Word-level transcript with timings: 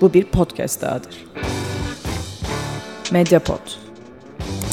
bu 0.00 0.14
bir 0.14 0.24
podcast 0.24 0.82
dahadır. 0.82 1.26
Mediapod. 3.12 3.60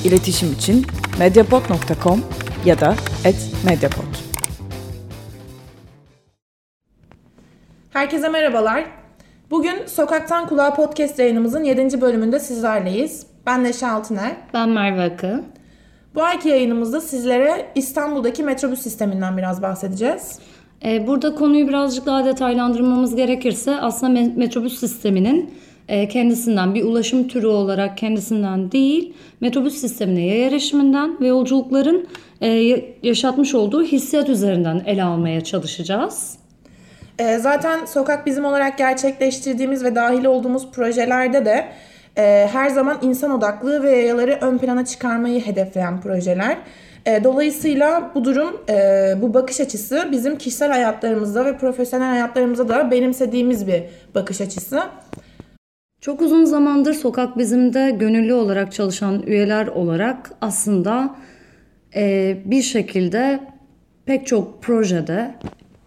İletişim 0.03 0.53
için 0.53 0.85
mediapod.com 1.19 2.23
ya 2.65 2.79
da 2.79 2.95
@mediapod. 3.65 4.03
Herkese 7.89 8.29
merhabalar. 8.29 8.85
Bugün 9.51 9.85
Sokaktan 9.85 10.47
Kulağa 10.47 10.73
podcast 10.73 11.19
yayınımızın 11.19 11.63
7. 11.63 12.01
bölümünde 12.01 12.39
sizlerleyiz. 12.39 13.25
Ben 13.45 13.63
Neşe 13.63 13.87
Altıner. 13.87 14.31
Ben 14.53 14.69
Merve 14.69 15.01
Akın. 15.01 15.45
Bu 16.15 16.23
ayki 16.23 16.49
yayınımızda 16.49 17.01
sizlere 17.01 17.71
İstanbul'daki 17.75 18.43
metrobüs 18.43 18.81
sisteminden 18.81 19.37
biraz 19.37 19.61
bahsedeceğiz. 19.61 20.39
Ee, 20.85 21.07
burada 21.07 21.35
konuyu 21.35 21.67
birazcık 21.67 22.05
daha 22.05 22.25
detaylandırmamız 22.25 23.15
gerekirse 23.15 23.75
aslında 23.75 24.31
metrobüs 24.35 24.79
sisteminin 24.79 25.53
e, 25.87 26.07
kendisinden 26.07 26.75
bir 26.75 26.83
ulaşım 26.83 27.27
türü 27.27 27.47
olarak 27.47 27.97
kendisinden 27.97 28.71
değil 28.71 29.13
metrobüs 29.41 29.75
sistemine 29.75 30.25
yaya 30.25 30.47
erişiminden 30.47 31.21
ve 31.21 31.27
yolculukların 31.27 32.07
e, 32.41 32.47
yaşatmış 33.03 33.55
olduğu 33.55 33.83
hissiyat 33.83 34.29
üzerinden 34.29 34.81
ele 34.85 35.03
almaya 35.03 35.41
çalışacağız. 35.41 36.37
E, 37.19 37.37
zaten 37.37 37.85
Sokak 37.85 38.25
Bizim 38.25 38.45
olarak 38.45 38.77
gerçekleştirdiğimiz 38.77 39.83
ve 39.83 39.95
dahil 39.95 40.25
olduğumuz 40.25 40.71
projelerde 40.71 41.45
de 41.45 41.65
her 42.51 42.69
zaman 42.69 42.97
insan 43.01 43.31
odaklı 43.31 43.83
ve 43.83 43.91
yayaları 43.91 44.37
ön 44.41 44.57
plana 44.57 44.85
çıkarmayı 44.85 45.45
hedefleyen 45.45 46.01
projeler. 46.01 46.57
E, 47.05 47.23
dolayısıyla 47.23 48.11
bu 48.15 48.25
durum, 48.25 48.61
e, 48.69 48.75
bu 49.21 49.33
bakış 49.33 49.59
açısı 49.59 50.07
bizim 50.11 50.37
kişisel 50.37 50.71
hayatlarımızda 50.71 51.45
ve 51.45 51.57
profesyonel 51.57 52.09
hayatlarımızda 52.09 52.69
da 52.69 52.91
benimsediğimiz 52.91 53.67
bir 53.67 53.83
bakış 54.15 54.41
açısı. 54.41 54.81
Çok 56.01 56.21
uzun 56.21 56.45
zamandır 56.45 56.93
Sokak 56.93 57.37
Bizim'de 57.37 57.91
gönüllü 57.99 58.33
olarak 58.33 58.71
çalışan 58.73 59.23
üyeler 59.27 59.67
olarak 59.67 60.31
aslında 60.41 61.15
e, 61.95 62.37
bir 62.45 62.61
şekilde 62.61 63.39
pek 64.05 64.27
çok 64.27 64.63
projede 64.63 65.35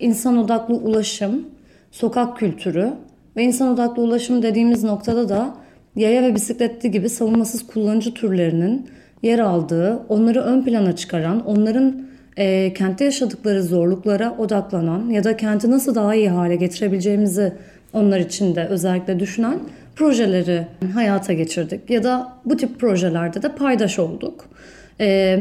insan 0.01 0.36
odaklı 0.36 0.75
ulaşım, 0.75 1.48
sokak 1.91 2.39
kültürü 2.39 2.92
ve 3.36 3.42
insan 3.42 3.69
odaklı 3.69 4.03
ulaşım 4.03 4.42
dediğimiz 4.42 4.84
noktada 4.84 5.28
da 5.28 5.55
yaya 5.97 6.23
ve 6.23 6.34
bisikletli 6.34 6.91
gibi 6.91 7.08
savunmasız 7.08 7.67
kullanıcı 7.67 8.14
türlerinin 8.14 8.91
yer 9.27 9.39
aldığı, 9.39 9.99
onları 10.09 10.41
ön 10.41 10.65
plana 10.65 10.97
çıkaran, 10.97 11.47
onların 11.47 12.07
e, 12.37 12.73
kentte 12.73 13.05
yaşadıkları 13.05 13.63
zorluklara 13.63 14.37
odaklanan 14.39 15.11
ya 15.11 15.25
da 15.25 15.37
kenti 15.37 15.71
nasıl 15.71 15.95
daha 15.95 16.15
iyi 16.15 16.29
hale 16.29 16.57
getirebileceğimizi 16.57 17.53
onlar 17.93 18.21
için 18.21 18.55
de 18.55 18.67
özellikle 18.67 19.21
düşünen 19.21 19.59
projeleri 19.97 20.67
hayata 20.95 21.33
geçirdik. 21.33 21.91
Ya 21.91 22.03
da 22.03 22.33
bu 22.45 22.57
tip 22.57 22.81
projelerde 22.81 23.43
de 23.43 23.55
paydaş 23.55 23.99
olduk. 23.99 24.49
E, 25.01 25.39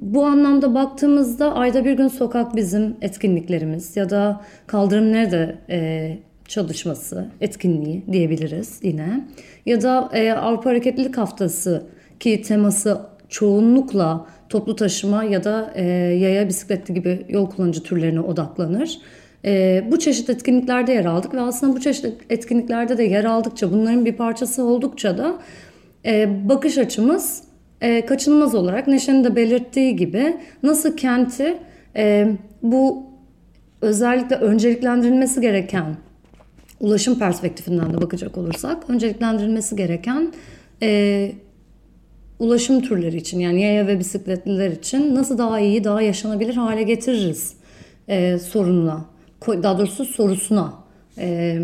bu 0.00 0.24
anlamda 0.24 0.74
baktığımızda 0.74 1.54
ayda 1.54 1.84
bir 1.84 1.92
gün 1.92 2.08
sokak 2.08 2.56
bizim 2.56 2.96
etkinliklerimiz 3.00 3.96
ya 3.96 4.10
da 4.10 4.40
kaldırım 4.66 5.12
nerede 5.12 5.56
e, 5.70 6.18
çalışması, 6.48 7.26
etkinliği 7.40 8.04
diyebiliriz 8.12 8.78
yine. 8.82 9.24
Ya 9.66 9.82
da 9.82 10.10
e, 10.12 10.32
Avrupa 10.32 10.70
Hareketlilik 10.70 11.18
Haftası 11.18 11.86
ki 12.22 12.42
teması 12.42 13.00
çoğunlukla 13.28 14.26
toplu 14.48 14.76
taşıma 14.76 15.24
ya 15.24 15.44
da 15.44 15.72
e, 15.74 15.84
yaya 16.18 16.48
bisikletli 16.48 16.94
gibi 16.94 17.26
yol 17.28 17.50
kullanıcı 17.50 17.82
türlerine 17.82 18.20
odaklanır. 18.20 18.98
E, 19.44 19.84
bu 19.90 19.98
çeşit 19.98 20.30
etkinliklerde 20.30 20.92
yer 20.92 21.04
aldık 21.04 21.34
ve 21.34 21.40
aslında 21.40 21.76
bu 21.76 21.80
çeşit 21.80 22.06
etkinliklerde 22.30 22.98
de 22.98 23.02
yer 23.02 23.24
aldıkça 23.24 23.72
bunların 23.72 24.04
bir 24.04 24.12
parçası 24.12 24.64
oldukça 24.64 25.18
da 25.18 25.38
e, 26.06 26.48
bakış 26.48 26.78
açımız 26.78 27.42
e, 27.80 28.06
kaçınılmaz 28.06 28.54
olarak 28.54 28.88
Neşe'nin 28.88 29.24
de 29.24 29.36
belirttiği 29.36 29.96
gibi 29.96 30.36
nasıl 30.62 30.96
kenti 30.96 31.58
e, 31.96 32.28
bu 32.62 33.06
özellikle 33.80 34.36
önceliklendirilmesi 34.36 35.40
gereken 35.40 35.96
ulaşım 36.80 37.18
perspektifinden 37.18 37.92
de 37.92 38.00
bakacak 38.00 38.38
olursak 38.38 38.90
önceliklendirilmesi 38.90 39.76
gereken 39.76 40.32
e, 40.82 41.32
ulaşım 42.38 42.80
türleri 42.80 43.16
için 43.16 43.40
yani 43.40 43.62
yaya 43.62 43.86
ve 43.86 43.98
bisikletliler 43.98 44.70
için 44.70 45.14
nasıl 45.14 45.38
daha 45.38 45.60
iyi, 45.60 45.84
daha 45.84 46.02
yaşanabilir 46.02 46.54
hale 46.54 46.82
getiririz 46.82 47.54
e, 48.08 48.38
sorununa, 48.38 49.04
daha 49.46 49.78
doğrusu 49.78 50.04
sorusuna 50.04 50.74
e, 51.18 51.58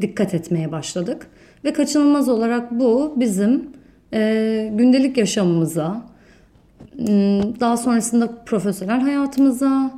dikkat 0.00 0.34
etmeye 0.34 0.72
başladık. 0.72 1.26
Ve 1.64 1.72
kaçınılmaz 1.72 2.28
olarak 2.28 2.72
bu 2.72 3.14
bizim 3.16 3.70
e, 4.12 4.72
gündelik 4.74 5.16
yaşamımıza, 5.16 6.02
daha 7.60 7.76
sonrasında 7.76 8.44
profesyonel 8.44 9.00
hayatımıza 9.00 9.90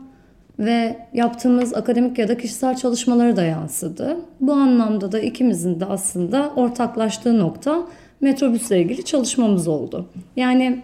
ve 0.58 0.96
yaptığımız 1.12 1.74
akademik 1.74 2.18
ya 2.18 2.28
da 2.28 2.36
kişisel 2.36 2.76
çalışmalara 2.76 3.36
da 3.36 3.42
yansıdı. 3.42 4.16
Bu 4.40 4.52
anlamda 4.52 5.12
da 5.12 5.20
ikimizin 5.20 5.80
de 5.80 5.84
aslında 5.84 6.52
ortaklaştığı 6.56 7.38
nokta 7.38 7.86
metrobüsle 8.20 8.82
ilgili 8.82 9.04
çalışmamız 9.04 9.68
oldu. 9.68 10.08
Yani 10.36 10.82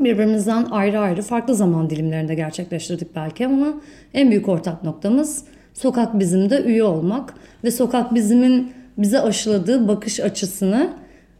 birbirimizden 0.00 0.64
ayrı 0.64 1.00
ayrı 1.00 1.22
farklı 1.22 1.54
zaman 1.54 1.90
dilimlerinde 1.90 2.34
gerçekleştirdik 2.34 3.16
belki 3.16 3.46
ama 3.46 3.74
en 4.14 4.30
büyük 4.30 4.48
ortak 4.48 4.84
noktamız 4.84 5.44
Sokak 5.74 6.18
Bizim'de 6.18 6.62
üye 6.62 6.84
olmak 6.84 7.34
ve 7.64 7.70
Sokak 7.70 8.14
Bizim'in 8.14 8.72
bize 8.98 9.20
aşıladığı 9.20 9.88
bakış 9.88 10.20
açısını 10.20 10.90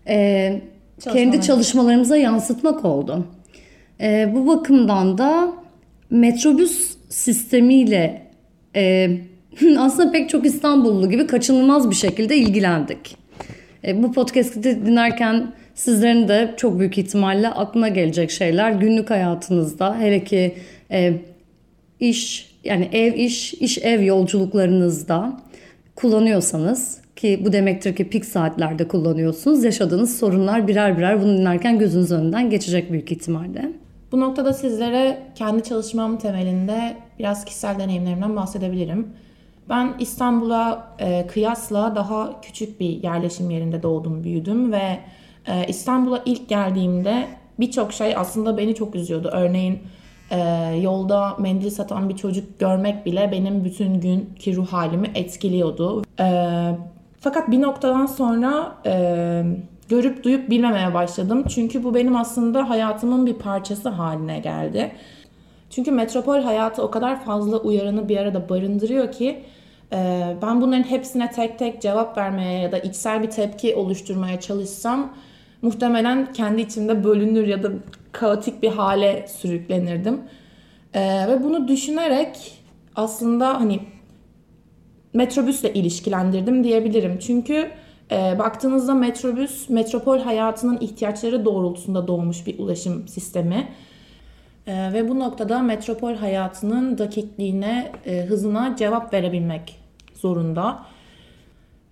e, 0.09 0.61
kendi 1.01 1.43
çalışmalarımıza 1.43 2.17
yansıtmak 2.17 2.85
oldu. 2.85 3.27
E, 4.01 4.33
bu 4.35 4.47
bakımdan 4.47 5.19
da 5.19 5.53
metrobüs 6.11 6.97
sistemiyle 7.09 8.27
e, 8.77 9.11
aslında 9.79 10.13
pek 10.13 10.29
çok 10.29 10.47
İstanbullu 10.47 11.11
gibi 11.11 11.27
kaçınılmaz 11.27 11.91
bir 11.91 11.95
şekilde 11.95 12.37
ilgilendik. 12.37 13.22
E, 13.85 14.03
bu 14.03 14.13
podcast'i 14.13 14.87
dinlerken 14.87 15.53
sizlerin 15.75 16.29
de 16.29 16.55
çok 16.57 16.79
büyük 16.79 16.99
ihtimalle 16.99 17.49
aklına 17.49 17.89
gelecek 17.89 18.31
şeyler 18.31 18.73
günlük 18.73 19.11
hayatınızda 19.11 19.99
hele 19.99 20.25
ki 20.25 20.55
e, 20.91 21.13
iş 22.01 22.53
yani 22.65 22.89
ev 22.93 23.15
iş 23.15 23.55
iş 23.55 23.79
ev 23.79 24.03
yolculuklarınızda 24.03 25.41
kullanıyorsanız 25.97 27.03
ki 27.17 27.41
bu 27.45 27.53
demektir 27.53 27.97
ki 27.97 28.09
pik 28.09 28.25
saatlerde 28.25 28.89
kullanıyorsunuz. 28.89 29.65
Yaşadığınız 29.65 30.19
sorunlar 30.19 30.69
birer 30.69 30.99
birer 30.99 31.23
bunu 31.23 31.39
dinlerken 31.39 31.79
gözünüz 31.79 32.13
önünden 32.13 32.51
geçecek 32.51 32.93
büyük 32.93 33.13
ihtimalle. 33.13 33.73
Bu 34.13 34.21
noktada 34.21 34.53
sizlere 34.53 35.19
kendi 35.35 35.63
çalışmam 35.63 36.19
temelinde 36.19 36.97
biraz 37.19 37.45
kişisel 37.45 37.79
deneyimlerimden 37.79 38.37
bahsedebilirim. 38.37 39.07
Ben 39.69 39.95
İstanbul'a 39.99 40.95
e, 40.99 41.27
kıyasla 41.27 41.97
daha 41.97 42.41
küçük 42.41 42.81
bir 42.81 43.03
yerleşim 43.03 43.51
yerinde 43.51 43.83
doğdum, 43.83 44.25
büyüdüm 44.25 44.73
ve 44.73 44.99
e, 45.47 45.67
İstanbul'a 45.69 46.23
ilk 46.25 46.49
geldiğimde 46.49 47.29
birçok 47.61 47.93
şey 47.93 48.17
aslında 48.17 48.59
beni 48.59 48.75
çok 48.75 48.95
üzüyordu. 48.95 49.31
Örneğin 49.33 49.79
e, 50.31 50.39
yolda 50.83 51.37
mendil 51.39 51.71
satan 51.71 52.09
bir 52.09 52.17
çocuk 52.17 52.61
görmek 52.61 53.07
bile 53.07 53.29
benim 53.33 53.65
bütün 53.65 54.01
günkü 54.01 54.57
ruh 54.57 54.67
halimi 54.67 55.11
etkiliyordu. 55.15 56.03
E, 56.21 56.27
fakat 57.21 57.51
bir 57.51 57.63
noktadan 57.63 58.07
sonra 58.07 58.77
e, 58.87 59.45
görüp 59.89 60.25
duyup 60.25 60.51
bilmemeye 60.51 60.95
başladım. 60.95 61.45
Çünkü 61.49 61.85
bu 61.85 61.95
benim 61.95 62.17
aslında 62.17 62.71
hayatımın 62.71 63.27
bir 63.27 63.35
parçası 63.35 63.89
haline 63.89 64.39
geldi. 64.39 64.93
Çünkü 65.71 65.91
metropol 65.91 66.41
hayatı 66.41 66.83
o 66.83 66.91
kadar 66.91 67.25
fazla 67.25 67.57
uyarını 67.57 68.09
bir 68.09 68.17
arada 68.17 68.49
barındırıyor 68.49 69.13
ki 69.13 69.43
ben 70.43 70.61
bunların 70.61 70.83
hepsine 70.83 71.31
tek 71.31 71.59
tek 71.59 71.83
cevap 71.83 72.19
vermeye 72.19 72.61
ya 72.61 72.73
da 72.73 72.79
içsel 72.79 73.23
bir 73.23 73.31
tepki 73.31 73.75
oluşturmaya 73.75 74.41
çalışsam 74.41 75.15
muhtemelen 75.63 76.33
kendi 76.33 76.63
içimde 76.63 77.05
bölünür 77.05 77.47
ya 77.47 77.63
da 77.63 77.71
kaotik 78.13 78.63
bir 78.63 78.71
hale 78.71 79.27
sürüklenirdim. 79.29 80.21
E, 80.95 81.29
ve 81.29 81.45
bunu 81.45 81.69
düşünerek 81.69 82.53
aslında 82.97 83.61
hani 83.61 83.81
metrobüsle 85.15 85.73
ilişkilendirdim 85.73 86.65
diyebilirim. 86.65 87.19
Çünkü 87.19 87.71
e, 88.13 88.39
baktığınızda 88.39 88.95
metrobüs 88.95 89.69
metropol 89.69 90.19
hayatının 90.19 90.79
ihtiyaçları 90.81 91.45
doğrultusunda 91.45 92.07
doğmuş 92.09 92.47
bir 92.47 92.59
ulaşım 92.59 93.09
sistemi. 93.09 93.69
E, 94.67 94.93
ve 94.93 95.09
bu 95.09 95.19
noktada 95.19 95.63
metropol 95.63 96.15
hayatının 96.15 96.99
dakikliğine, 96.99 97.93
e, 98.07 98.23
hızına 98.23 98.77
cevap 98.77 99.15
verebilmek 99.15 99.82
zorunda. 100.23 100.83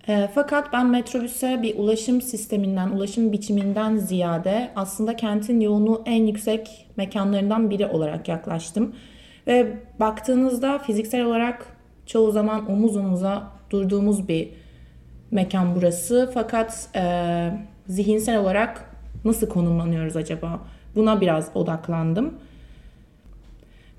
E, 0.07 0.29
fakat 0.35 0.73
ben 0.73 0.87
metrobüse 0.87 1.59
bir 1.63 1.77
ulaşım 1.77 2.21
sisteminden, 2.21 2.89
ulaşım 2.89 3.31
biçiminden 3.31 3.97
ziyade 3.97 4.71
aslında 4.75 5.15
kentin 5.15 5.59
yoğunluğu 5.59 6.01
en 6.05 6.23
yüksek 6.23 6.87
mekanlarından 6.97 7.69
biri 7.69 7.87
olarak 7.87 8.27
yaklaştım. 8.27 8.95
Ve 9.47 9.77
baktığınızda 9.99 10.79
fiziksel 10.79 11.25
olarak 11.25 11.65
çoğu 12.05 12.31
zaman 12.31 12.71
omuz 12.71 12.97
omuza 12.97 13.43
durduğumuz 13.69 14.27
bir 14.27 14.49
mekan 15.31 15.75
burası. 15.75 16.31
Fakat 16.33 16.89
e, 16.95 17.03
zihinsel 17.87 18.39
olarak 18.39 18.89
nasıl 19.25 19.49
konumlanıyoruz 19.49 20.15
acaba? 20.15 20.59
Buna 20.95 21.21
biraz 21.21 21.49
odaklandım. 21.55 22.33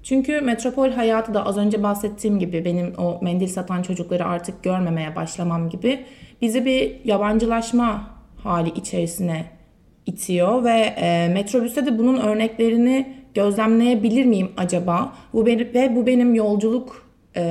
Çünkü 0.03 0.41
metropol 0.41 0.91
hayatı 0.91 1.35
da 1.35 1.47
az 1.47 1.59
önce 1.59 1.83
bahsettiğim 1.83 2.39
gibi 2.39 2.65
benim 2.65 2.95
o 2.99 3.19
mendil 3.23 3.49
satan 3.49 3.83
çocukları 3.83 4.25
artık 4.25 4.63
görmemeye 4.63 5.17
başlamam 5.17 5.69
gibi 5.69 6.05
bizi 6.43 6.65
bir 6.65 7.05
yabancılaşma 7.05 8.11
hali 8.37 8.71
içerisine 8.71 9.45
itiyor 10.07 10.65
ve 10.65 10.79
e, 10.97 11.29
metrobüste 11.29 11.87
de 11.87 11.99
bunun 11.99 12.21
örneklerini 12.21 13.17
gözlemleyebilir 13.35 14.25
miyim 14.25 14.51
acaba? 14.57 15.13
Bu 15.33 15.47
benim, 15.47 15.75
ve 15.75 15.97
bu 15.97 16.07
benim 16.07 16.35
yolculuk 16.35 17.07
e, 17.37 17.43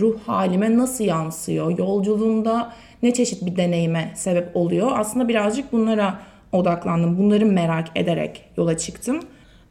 ruh 0.00 0.18
halime 0.26 0.78
nasıl 0.78 1.04
yansıyor? 1.04 1.78
Yolculuğumda 1.78 2.72
ne 3.02 3.12
çeşit 3.14 3.46
bir 3.46 3.56
deneyime 3.56 4.12
sebep 4.14 4.56
oluyor? 4.56 4.90
Aslında 4.94 5.28
birazcık 5.28 5.72
bunlara 5.72 6.18
odaklandım. 6.52 7.18
Bunları 7.18 7.46
merak 7.46 7.88
ederek 7.94 8.44
yola 8.56 8.78
çıktım. 8.78 9.20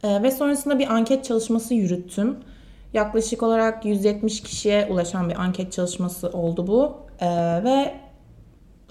E, 0.06 0.22
ve 0.22 0.30
sonrasında 0.30 0.78
bir 0.78 0.94
anket 0.94 1.24
çalışması 1.24 1.74
yürüttüm. 1.74 2.36
Yaklaşık 2.92 3.42
olarak 3.42 3.84
170 3.84 4.42
kişiye 4.42 4.86
ulaşan 4.90 5.28
bir 5.28 5.40
anket 5.40 5.72
çalışması 5.72 6.28
oldu 6.28 6.66
bu. 6.66 6.96
E, 7.20 7.28
ve 7.64 7.94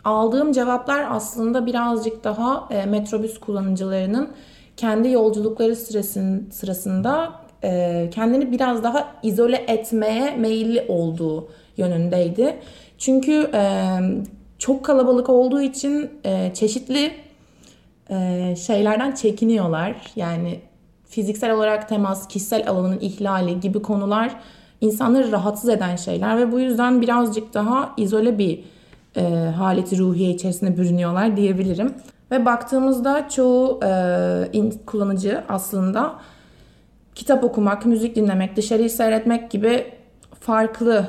aldığım 0.04 0.52
cevaplar 0.52 1.06
aslında 1.10 1.66
birazcık 1.66 2.24
daha 2.24 2.70
e, 2.72 2.86
metrobüs 2.86 3.40
kullanıcılarının 3.40 4.30
kendi 4.78 5.10
yolculukları 5.10 5.76
sırasın, 5.76 6.50
sırasında 6.52 7.32
e, 7.64 8.10
kendini 8.14 8.52
biraz 8.52 8.84
daha 8.84 9.08
izole 9.24 9.66
etmeye 9.68 10.36
meyilli 10.36 10.86
olduğu 10.88 11.48
yönündeydi. 11.78 12.60
Çünkü 12.98 13.50
e, 13.54 13.98
çok 14.60 14.86
kalabalık 14.86 15.30
olduğu 15.30 15.62
için 15.62 16.10
e, 16.26 16.52
çeşitli 16.54 17.12
e, 18.10 18.56
şeylerden 18.56 19.12
çekiniyorlar. 19.12 19.96
Yani 20.16 20.60
fiziksel 21.16 21.52
olarak 21.52 21.90
temas, 21.90 22.28
kişisel 22.28 22.70
alanın 22.70 23.00
ihlali 23.00 23.60
gibi 23.60 23.82
konular 23.82 24.36
insanları 24.82 25.32
rahatsız 25.32 25.70
eden 25.70 25.96
şeyler 25.96 26.38
ve 26.38 26.52
bu 26.52 26.60
yüzden 26.60 27.02
birazcık 27.02 27.54
daha 27.54 27.94
izole 27.98 28.38
bir 28.38 28.64
e, 29.18 29.22
haleti 29.58 29.98
ruhiye 29.98 30.30
içerisinde 30.30 30.78
bürünüyorlar 30.78 31.38
diyebilirim. 31.38 31.94
Ve 32.32 32.46
baktığımızda 32.46 33.30
çoğu 33.30 33.80
e, 33.84 33.90
in, 34.54 34.74
kullanıcı 34.86 35.44
aslında 35.50 36.16
kitap 37.16 37.44
okumak, 37.44 37.86
müzik 37.86 38.16
dinlemek, 38.16 38.56
dışarıyı 38.56 38.90
seyretmek 38.90 39.52
gibi 39.52 39.86
farklı 40.40 41.08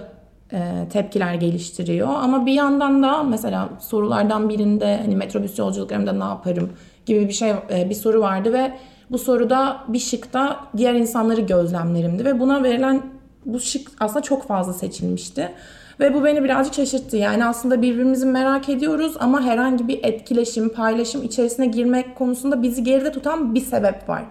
e, 0.53 0.87
tepkiler 0.93 1.35
geliştiriyor. 1.35 2.09
Ama 2.09 2.47
bir 2.47 2.53
yandan 2.53 3.03
da 3.03 3.23
mesela 3.23 3.69
sorulardan 3.81 4.49
birinde 4.49 4.97
hani 4.97 5.17
metrobüs 5.17 5.59
yolculuklarımda 5.59 6.13
ne 6.13 6.25
yaparım 6.25 6.73
gibi 7.07 7.29
bir 7.29 7.33
şey 7.33 7.51
e, 7.51 7.91
bir 7.91 7.95
soru 7.95 8.21
vardı 8.21 8.53
ve 8.53 8.73
bu 9.11 9.19
soruda 9.19 9.77
bir 9.89 9.99
şıkta 9.99 10.61
diğer 10.77 10.95
insanları 10.95 11.41
gözlemlerimdi 11.41 12.25
ve 12.25 12.41
buna 12.41 12.63
verilen 12.63 13.03
bu 13.45 13.61
şık 13.61 13.89
aslında 14.01 14.23
çok 14.23 14.47
fazla 14.47 14.73
seçilmişti. 14.73 15.53
Ve 16.01 16.15
bu 16.15 16.25
beni 16.25 16.45
birazcık 16.45 16.75
şaşırttı. 16.75 17.17
Yani 17.17 17.45
aslında 17.45 17.83
birbirimizi 17.83 18.27
merak 18.27 18.69
ediyoruz 18.69 19.17
ama 19.21 19.43
herhangi 19.43 19.89
bir 19.89 20.05
etkileşim, 20.05 20.69
paylaşım 20.69 21.23
içerisine 21.23 21.67
girmek 21.67 22.17
konusunda 22.17 22.63
bizi 22.63 22.85
geride 22.85 23.13
tutan 23.13 23.55
bir 23.55 23.61
sebep 23.61 24.09
var. 24.09 24.25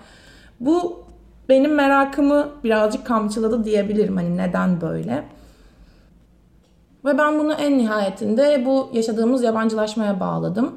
Bu 0.60 1.04
benim 1.50 1.74
merakımı 1.74 2.50
birazcık 2.64 3.06
kamçıladı 3.06 3.64
diyebilirim. 3.64 4.16
Hani 4.16 4.38
neden 4.38 4.82
böyle? 4.82 5.24
Ve 7.06 7.18
ben 7.18 7.40
bunu 7.40 7.54
en 7.54 7.78
nihayetinde 7.78 8.64
bu 8.66 8.90
yaşadığımız 8.94 9.44
yabancılaşmaya 9.44 10.20
bağladım. 10.20 10.76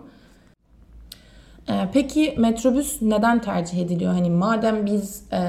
Ee, 1.69 1.89
peki 1.93 2.35
metrobüs 2.39 3.03
neden 3.03 3.41
tercih 3.41 3.79
ediliyor? 3.79 4.13
Hani 4.13 4.31
madem 4.31 4.87
biz 4.87 5.23
e, 5.33 5.43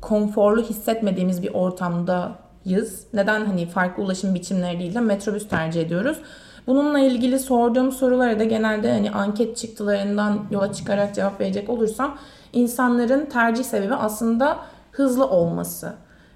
konforlu 0.00 0.62
hissetmediğimiz 0.62 1.42
bir 1.42 1.54
ortamdayız, 1.54 3.06
neden 3.14 3.44
hani 3.44 3.66
farklı 3.66 4.02
ulaşım 4.02 4.34
biçimleri 4.34 4.78
değil 4.78 4.94
de 4.94 5.00
metrobüs 5.00 5.48
tercih 5.48 5.82
ediyoruz? 5.82 6.18
Bununla 6.66 6.98
ilgili 6.98 7.38
sorduğum 7.38 7.92
sorulara 7.92 8.38
da 8.38 8.44
genelde 8.44 8.92
hani 8.92 9.10
anket 9.10 9.56
çıktılarından 9.56 10.40
yola 10.50 10.72
çıkarak 10.72 11.14
cevap 11.14 11.40
verecek 11.40 11.70
olursam 11.70 12.18
insanların 12.52 13.26
tercih 13.26 13.64
sebebi 13.64 13.94
aslında 13.94 14.58
hızlı 14.92 15.26
olması 15.26 15.92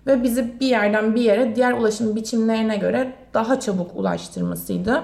ve 0.06 0.23
bizi 0.23 0.61
bir 0.61 0.67
yerden 0.67 1.15
bir 1.15 1.21
yere 1.21 1.56
diğer 1.56 1.73
ulaşım 1.73 2.17
biçimlerine 2.17 2.77
göre 2.77 3.12
daha 3.35 3.61
çabuk 3.61 3.97
ulaştırmasıydı. 3.97 5.03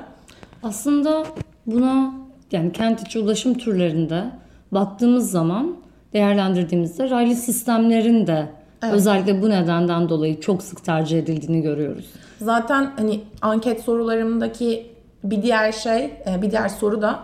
Aslında 0.63 1.25
buna 1.67 2.13
yani 2.53 2.73
kent 2.73 3.01
içi 3.01 3.19
ulaşım 3.19 3.55
türlerinde 3.55 4.25
baktığımız 4.73 5.31
zaman 5.31 5.77
değerlendirdiğimizde 6.13 7.11
raylı 7.11 7.35
sistemlerin 7.35 8.27
de 8.27 8.49
evet. 8.83 8.95
özellikle 8.95 9.43
bu 9.43 9.51
nedenden 9.51 10.09
dolayı 10.09 10.41
çok 10.41 10.63
sık 10.63 10.85
tercih 10.85 11.19
edildiğini 11.19 11.63
görüyoruz. 11.63 12.11
Zaten 12.41 12.93
hani 12.97 13.21
anket 13.43 13.81
sorularımdaki 13.81 14.93
bir 15.25 15.43
diğer 15.43 15.73
şey, 15.73 16.05
e, 16.05 16.43
bir 16.43 16.51
diğer 16.51 16.69
soru 16.69 17.03
da 17.03 17.21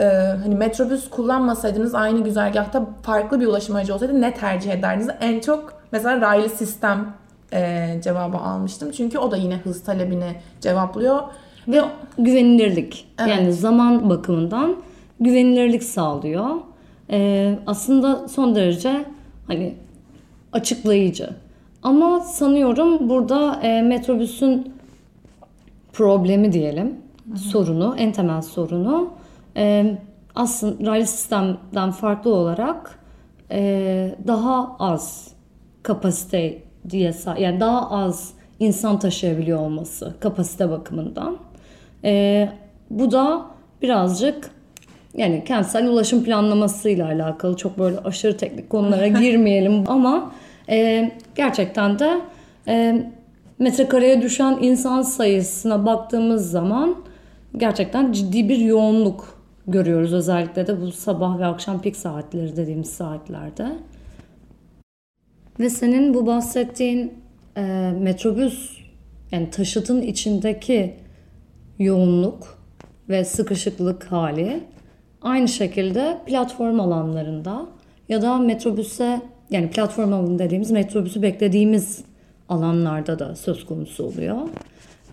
e, 0.00 0.04
hani 0.42 0.54
metrobüs 0.54 1.10
kullanmasaydınız 1.10 1.94
aynı 1.94 2.24
güzergahta 2.24 2.86
farklı 3.02 3.40
bir 3.40 3.46
ulaşım 3.46 3.76
aracı 3.76 3.94
olsaydı 3.94 4.20
ne 4.20 4.34
tercih 4.34 4.72
ederdiniz? 4.72 5.08
En 5.20 5.40
çok 5.40 5.82
mesela 5.92 6.20
raylı 6.20 6.48
sistem 6.48 7.14
e, 7.52 8.00
cevabı 8.04 8.36
almıştım. 8.36 8.90
Çünkü 8.90 9.18
o 9.18 9.30
da 9.30 9.36
yine 9.36 9.56
hız 9.56 9.84
talebini 9.84 10.36
cevaplıyor. 10.60 11.22
Ve 11.68 11.80
güvenilirlik. 12.18 13.06
Evet. 13.18 13.30
Yani 13.30 13.52
zaman 13.52 14.10
bakımından 14.10 14.76
güvenilirlik 15.20 15.82
sağlıyor. 15.82 16.50
Ee, 17.10 17.58
aslında 17.66 18.28
son 18.28 18.54
derece 18.54 19.04
hani 19.46 19.74
açıklayıcı. 20.52 21.30
Ama 21.82 22.20
sanıyorum 22.20 23.08
burada 23.08 23.60
e, 23.62 23.82
metrobüsün 23.82 24.74
problemi 25.92 26.52
diyelim, 26.52 26.86
Hı-hı. 27.28 27.38
sorunu, 27.38 27.94
en 27.98 28.12
temel 28.12 28.42
sorunu 28.42 29.10
e, 29.56 29.96
aslında 30.34 30.90
raylı 30.90 31.06
sistemden 31.06 31.90
farklı 31.90 32.34
olarak 32.34 32.98
e, 33.50 34.14
daha 34.26 34.76
az 34.78 35.32
kapasite 35.82 36.62
diye 36.90 37.14
yani 37.38 37.60
daha 37.60 37.90
az 37.90 38.32
insan 38.60 38.98
taşıyabiliyor 38.98 39.58
olması 39.58 40.14
kapasite 40.20 40.70
bakımından. 40.70 41.36
E, 42.04 42.48
bu 42.90 43.10
da 43.10 43.46
birazcık 43.82 44.50
yani 45.14 45.44
kentsel 45.44 45.88
ulaşım 45.88 46.24
planlamasıyla 46.24 47.06
alakalı 47.06 47.56
çok 47.56 47.78
böyle 47.78 47.98
aşırı 47.98 48.36
teknik 48.36 48.70
konulara 48.70 49.06
girmeyelim 49.20 49.84
ama 49.86 50.32
e, 50.68 51.10
gerçekten 51.34 51.98
de 51.98 52.20
e, 52.68 53.06
metrekareye 53.58 54.22
düşen 54.22 54.58
insan 54.60 55.02
sayısına 55.02 55.86
baktığımız 55.86 56.50
zaman 56.50 56.96
gerçekten 57.56 58.12
ciddi 58.12 58.48
bir 58.48 58.58
yoğunluk 58.58 59.44
görüyoruz 59.66 60.12
özellikle 60.12 60.66
de 60.66 60.80
bu 60.80 60.92
sabah 60.92 61.38
ve 61.38 61.46
akşam 61.46 61.82
pik 61.82 61.96
saatleri 61.96 62.56
dediğimiz 62.56 62.90
saatlerde. 62.90 63.68
Ve 65.60 65.70
senin 65.70 66.14
bu 66.14 66.26
bahsettiğin 66.26 67.12
e, 67.56 67.92
metrobüs 68.00 68.78
yani 69.32 69.50
taşıtın 69.50 70.02
içindeki 70.02 70.94
yoğunluk 71.78 72.58
ve 73.08 73.24
sıkışıklık 73.24 74.04
hali 74.04 74.60
aynı 75.22 75.48
şekilde 75.48 76.18
platform 76.26 76.80
alanlarında 76.80 77.66
ya 78.08 78.22
da 78.22 78.38
metrobüse 78.38 79.20
yani 79.50 79.70
platform 79.70 80.12
alanı 80.12 80.38
dediğimiz 80.38 80.70
metrobüsü 80.70 81.22
beklediğimiz 81.22 82.04
alanlarda 82.48 83.18
da 83.18 83.36
söz 83.36 83.66
konusu 83.66 84.04
oluyor. 84.04 84.36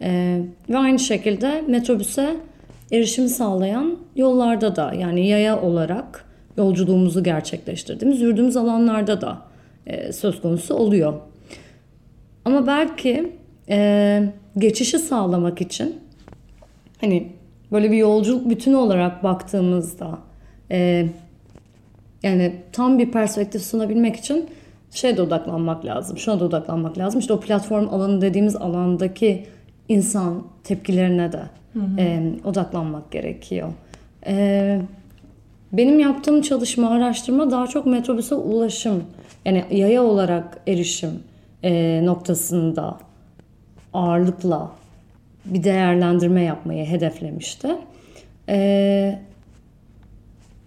Ee, 0.02 0.42
ve 0.70 0.78
aynı 0.78 1.00
şekilde 1.00 1.62
metrobüse 1.68 2.36
erişimi 2.92 3.30
sağlayan 3.30 3.98
yollarda 4.16 4.76
da 4.76 4.94
yani 4.94 5.28
yaya 5.28 5.62
olarak 5.62 6.26
yolculuğumuzu 6.58 7.24
gerçekleştirdiğimiz 7.24 8.22
yürüdüğümüz 8.22 8.58
alanlarda 8.58 9.22
da 9.22 9.42
e, 9.88 10.14
söz 10.14 10.42
konusu 10.42 10.76
oluyor. 10.76 11.14
Ama 12.46 12.68
belki 12.68 13.34
e, 13.70 14.24
geçişi 14.58 15.00
sağlamak 15.00 15.62
için 15.62 15.96
hani 17.02 17.32
böyle 17.72 17.92
bir 17.92 17.98
yolculuk 17.98 18.50
bütünü 18.50 18.76
olarak 18.76 19.24
baktığımızda 19.24 20.20
e, 20.72 21.08
yani 22.24 22.56
tam 22.72 23.00
bir 23.00 23.12
perspektif 23.12 23.62
sunabilmek 23.62 24.16
için 24.16 24.50
şeye 24.92 25.18
de 25.18 25.22
odaklanmak 25.22 25.86
lazım. 25.86 26.18
Şuna 26.18 26.40
da 26.40 26.46
odaklanmak 26.46 26.98
lazım. 26.98 27.20
İşte 27.20 27.34
o 27.34 27.40
platform 27.40 27.88
alanı 27.90 28.22
dediğimiz 28.22 28.56
alandaki 28.56 29.46
insan 29.90 30.44
tepkilerine 30.64 31.32
de 31.32 31.42
hı 31.74 31.80
hı. 31.80 32.02
E, 32.02 32.34
odaklanmak 32.46 33.12
gerekiyor. 33.12 33.70
E, 34.28 34.82
benim 35.74 36.00
yaptığım 36.00 36.42
çalışma, 36.42 36.90
araştırma 36.90 37.52
daha 37.52 37.68
çok 37.68 37.86
metrobüse 37.86 38.36
ulaşım, 38.36 39.04
yani 39.46 39.66
yaya 39.72 40.04
olarak 40.04 40.62
erişim 40.68 41.24
e, 41.64 42.02
noktasında 42.06 42.98
ağırlıkla 43.94 44.72
bir 45.46 45.64
değerlendirme 45.64 46.44
yapmayı 46.44 46.86
hedeflemişti. 46.86 47.68
E, 48.50 49.20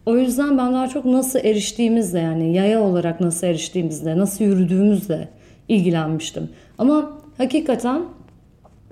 o 0.06 0.16
yüzden 0.16 0.58
ben 0.58 0.74
daha 0.74 0.88
çok 0.88 1.04
nasıl 1.04 1.38
eriştiğimizle 1.38 2.18
yani 2.18 2.52
yaya 2.52 2.80
olarak 2.80 3.20
nasıl 3.20 3.46
eriştiğimizle, 3.46 4.18
nasıl 4.18 4.44
yürüdüğümüzle 4.44 5.28
ilgilenmiştim. 5.68 6.48
Ama 6.78 7.10
hakikaten 7.38 8.02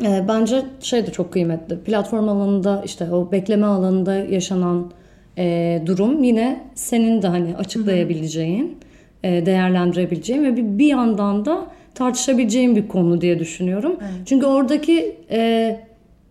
e, 0.03 0.25
bence 0.29 0.63
şey 0.81 1.07
de 1.07 1.13
çok 1.13 1.33
kıymetli. 1.33 1.79
Platform 1.79 2.29
alanında 2.29 2.83
işte 2.85 3.11
o 3.13 3.33
bekleme 3.33 3.67
alanında 3.67 4.15
yaşanan 4.15 4.91
e, 5.39 5.83
durum 5.87 6.25
yine 6.25 6.65
senin 6.75 7.23
de 7.23 7.27
hani 7.29 7.57
açıklayabileceğin, 7.57 8.79
e, 9.25 9.47
değerlendirebileceğin 9.47 10.45
ve 10.45 10.57
bir, 10.57 10.79
bir 10.79 10.87
yandan 10.87 11.45
da 11.45 11.67
tartışabileceğin 11.95 12.77
bir 12.77 12.89
konu 12.89 13.21
diye 13.21 13.39
düşünüyorum. 13.39 13.97
Çünkü 14.27 14.47
oradaki 14.47 15.17
e, 15.31 15.81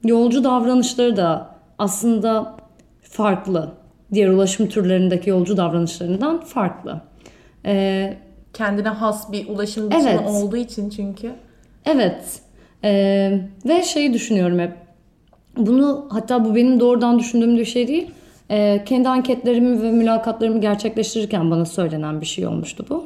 yolcu 0.06 0.44
davranışları 0.44 1.18
da 1.18 1.56
aslında 1.80 2.56
farklı. 3.02 3.72
Diğer 4.14 4.28
ulaşım 4.30 4.68
türlerindeki 4.68 5.30
yolcu 5.30 5.58
davranışlarından 5.58 6.42
farklı. 6.42 7.02
E, 7.66 8.14
Kendine 8.54 8.88
has 8.90 9.32
bir 9.32 9.48
ulaşım 9.48 9.90
biçimi 9.92 10.10
Evet. 10.10 10.30
olduğu 10.30 10.58
için 10.58 10.90
çünkü. 10.90 11.32
Evet. 11.86 12.42
Ee, 12.84 13.40
ve 13.66 13.84
şeyi 13.84 14.14
düşünüyorum 14.14 14.60
hep. 14.60 14.72
Bunu 15.58 16.08
hatta 16.10 16.46
bu 16.46 16.56
benim 16.56 16.80
doğrudan 16.80 17.20
düşündüğüm 17.20 17.58
bir 17.58 17.66
şey 17.66 17.88
değil. 17.88 18.12
Ee, 18.52 18.84
kendi 18.86 19.10
anketlerimi 19.10 19.82
ve 19.82 19.92
mülakatlarımı 19.92 20.62
gerçekleştirirken 20.62 21.52
bana 21.52 21.66
söylenen 21.66 22.22
bir 22.22 22.26
şey 22.26 22.48
olmuştu 22.48 22.86
bu. 22.90 23.06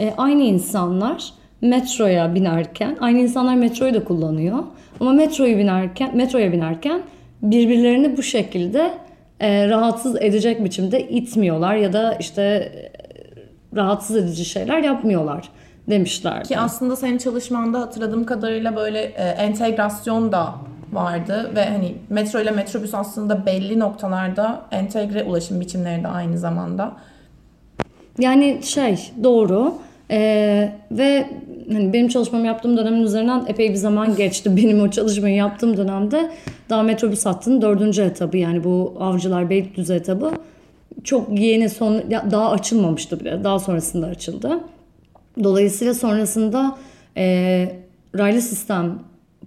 Ee, 0.00 0.14
aynı 0.16 0.42
insanlar 0.42 1.24
metroya 1.62 2.34
binerken, 2.34 2.96
aynı 3.00 3.18
insanlar 3.18 3.54
metroyu 3.54 3.94
da 3.94 4.04
kullanıyor. 4.04 4.58
Ama 5.00 5.12
metroyu 5.12 5.58
binerken, 5.58 6.16
metroya 6.16 6.52
binerken 6.52 7.02
birbirlerini 7.42 8.16
bu 8.16 8.22
şekilde 8.22 8.94
e, 9.40 9.68
rahatsız 9.68 10.16
edecek 10.22 10.64
biçimde 10.64 11.08
itmiyorlar 11.08 11.74
ya 11.74 11.92
da 11.92 12.14
işte 12.14 12.42
e, 12.42 12.92
rahatsız 13.76 14.16
edici 14.16 14.44
şeyler 14.44 14.78
yapmıyorlar 14.78 15.48
demişlerdi. 15.90 16.48
Ki 16.48 16.58
aslında 16.58 16.96
senin 16.96 17.18
çalışmanda 17.18 17.80
hatırladığım 17.80 18.24
kadarıyla 18.24 18.76
böyle 18.76 19.00
e, 19.00 19.22
entegrasyon 19.22 20.32
da 20.32 20.54
vardı 20.92 21.50
ve 21.56 21.64
hani 21.64 21.94
metro 22.10 22.40
ile 22.40 22.50
metrobüs 22.50 22.94
aslında 22.94 23.46
belli 23.46 23.78
noktalarda 23.78 24.62
entegre 24.70 25.24
ulaşım 25.24 25.60
biçimleri 25.60 26.04
de 26.04 26.08
aynı 26.08 26.38
zamanda. 26.38 26.92
Yani 28.18 28.60
şey 28.62 29.10
doğru 29.22 29.74
Ee, 30.12 30.72
ve 30.90 31.26
hani 31.72 31.92
benim 31.92 32.08
çalışmamı 32.08 32.46
yaptığım 32.46 32.76
dönemin 32.76 33.02
üzerinden 33.02 33.44
epey 33.48 33.70
bir 33.70 33.74
zaman 33.74 34.16
geçti. 34.16 34.56
Benim 34.56 34.80
o 34.80 34.90
çalışmayı 34.90 35.34
yaptığım 35.34 35.76
dönemde 35.76 36.30
daha 36.70 36.82
metrobüs 36.82 37.26
hattının 37.26 37.62
dördüncü 37.62 38.02
etabı 38.02 38.38
yani 38.38 38.64
bu 38.64 38.96
Avcılar 39.00 39.50
Beylikdüzü 39.50 39.94
etabı 39.94 40.32
çok 41.04 41.40
yeni 41.40 41.70
son 41.70 42.02
daha 42.10 42.50
açılmamıştı 42.50 43.20
bile. 43.20 43.44
Daha 43.44 43.58
sonrasında 43.58 44.06
açıldı. 44.06 44.60
Dolayısıyla 45.44 45.94
sonrasında 45.94 46.76
e, 47.16 47.76
raylı 48.18 48.42
sistem 48.42 48.98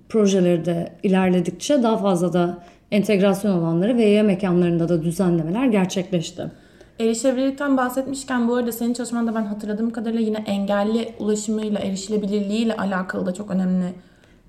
projeleri 0.09 0.65
de 0.65 0.91
ilerledikçe 1.03 1.83
daha 1.83 1.97
fazla 1.97 2.33
da 2.33 2.63
entegrasyon 2.91 3.51
alanları 3.51 3.97
ve 3.97 4.01
yaya 4.01 4.23
mekanlarında 4.23 4.89
da 4.89 5.03
düzenlemeler 5.03 5.65
gerçekleşti. 5.65 6.51
Erişebilirlikten 6.99 7.77
bahsetmişken 7.77 8.47
bu 8.47 8.55
arada 8.55 8.71
senin 8.71 8.93
çalışmanda 8.93 9.35
ben 9.35 9.45
hatırladığım 9.45 9.89
kadarıyla 9.89 10.21
yine 10.21 10.43
engelli 10.45 11.09
ulaşımıyla, 11.19 11.79
erişilebilirliğiyle 11.79 12.75
alakalı 12.75 13.25
da 13.25 13.33
çok 13.33 13.51
önemli 13.51 13.85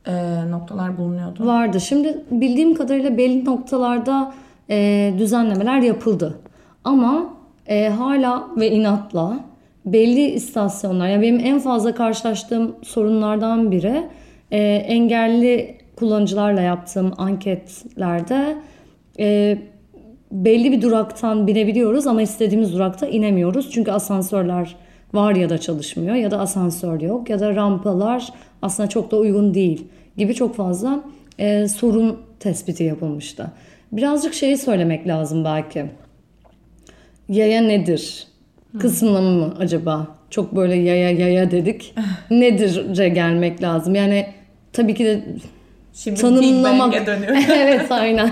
e, 0.06 0.12
noktalar 0.50 0.98
bulunuyordu. 0.98 1.46
Vardı. 1.46 1.80
Şimdi 1.80 2.24
bildiğim 2.30 2.74
kadarıyla 2.74 3.18
belli 3.18 3.44
noktalarda 3.44 4.34
e, 4.70 5.14
düzenlemeler 5.18 5.80
yapıldı. 5.80 6.38
Ama 6.84 7.34
e, 7.66 7.88
hala 7.88 8.48
ve 8.56 8.70
inatla 8.70 9.40
belli 9.86 10.30
istasyonlar, 10.30 11.08
yani 11.08 11.22
benim 11.22 11.40
en 11.40 11.58
fazla 11.58 11.94
karşılaştığım 11.94 12.76
sorunlardan 12.82 13.70
biri 13.70 14.06
e, 14.50 14.58
engelli 14.66 15.78
kullanıcılarla 15.96 16.60
yaptığım 16.60 17.12
anketlerde 17.18 18.56
e, 19.18 19.58
belli 20.32 20.72
bir 20.72 20.82
duraktan 20.82 21.46
binebiliyoruz 21.46 22.06
ama 22.06 22.22
istediğimiz 22.22 22.72
durakta 22.72 23.06
inemiyoruz. 23.06 23.70
Çünkü 23.70 23.90
asansörler 23.90 24.76
var 25.12 25.34
ya 25.34 25.50
da 25.50 25.58
çalışmıyor 25.58 26.14
ya 26.14 26.30
da 26.30 26.38
asansör 26.38 27.00
yok 27.00 27.30
ya 27.30 27.40
da 27.40 27.54
rampalar 27.54 28.28
aslında 28.62 28.88
çok 28.88 29.10
da 29.10 29.16
uygun 29.16 29.54
değil 29.54 29.86
gibi 30.16 30.34
çok 30.34 30.56
fazla 30.56 31.04
e, 31.38 31.68
sorun 31.68 32.18
tespiti 32.40 32.84
yapılmıştı. 32.84 33.52
Birazcık 33.92 34.34
şeyi 34.34 34.58
söylemek 34.58 35.08
lazım 35.08 35.44
belki. 35.44 35.86
Yaya 37.28 37.60
nedir? 37.62 38.26
Kısmına 38.78 39.20
mı 39.20 39.54
acaba? 39.58 40.06
Çok 40.30 40.56
böyle 40.56 40.74
yaya 40.74 41.10
yaya 41.10 41.50
dedik. 41.50 41.94
Nedir'e 42.30 43.08
gelmek 43.08 43.62
lazım. 43.62 43.94
Yani 43.94 44.26
tabii 44.72 44.94
ki 44.94 45.04
de 45.04 45.24
Şimdi 45.96 46.20
tanımlamak. 46.20 46.92
Big 46.92 47.06
dönüyor. 47.06 47.36
evet 47.56 47.86
aynen. 47.92 48.30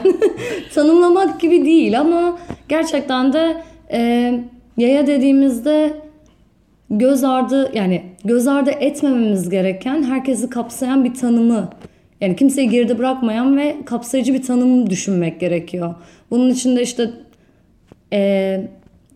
tanımlamak 0.74 1.40
gibi 1.40 1.64
değil 1.64 2.00
ama 2.00 2.38
gerçekten 2.68 3.32
de 3.32 3.56
e, 3.92 4.32
yaya 4.76 5.06
dediğimizde 5.06 5.94
göz 6.90 7.24
ardı 7.24 7.70
yani 7.74 8.02
göz 8.24 8.48
ardı 8.48 8.70
etmememiz 8.70 9.50
gereken 9.50 10.02
herkesi 10.02 10.50
kapsayan 10.50 11.04
bir 11.04 11.14
tanımı 11.14 11.70
yani 12.20 12.36
kimseyi 12.36 12.68
geride 12.68 12.98
bırakmayan 12.98 13.56
ve 13.56 13.76
kapsayıcı 13.84 14.34
bir 14.34 14.42
tanım 14.42 14.90
düşünmek 14.90 15.40
gerekiyor. 15.40 15.94
Bunun 16.30 16.50
içinde 16.50 16.82
işte 16.82 17.10
e, 18.12 18.60